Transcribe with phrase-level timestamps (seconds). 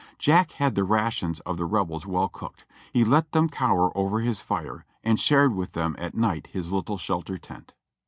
[0.17, 4.41] Jack had the rations of the Rebels well cooked; he let them cower over his
[4.41, 7.75] fire, and shared with them at night his little shelter tent.